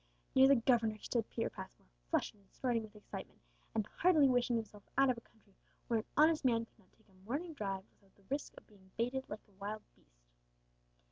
Near 0.33 0.47
the 0.47 0.55
governor 0.55 0.97
stood 0.97 1.29
Peter 1.29 1.51
Passmore, 1.51 1.85
flushed 2.09 2.33
and 2.33 2.49
snorting 2.51 2.81
with 2.81 2.95
excitement, 2.95 3.39
and 3.75 3.85
heartily 3.85 4.27
wishing 4.27 4.55
himself 4.55 4.81
out 4.97 5.11
of 5.11 5.17
a 5.19 5.21
country 5.21 5.53
where 5.87 5.99
an 5.99 6.05
honest 6.17 6.43
man 6.43 6.65
could 6.65 6.79
not 6.79 6.91
take 6.93 7.05
a 7.07 7.23
morning 7.27 7.53
drive 7.53 7.83
without 7.91 8.15
the 8.15 8.23
risk 8.33 8.57
of 8.57 8.65
being 8.65 8.89
baited 8.97 9.25
like 9.29 9.41
a 9.47 9.59
wild 9.61 9.83
beast. 9.95 10.23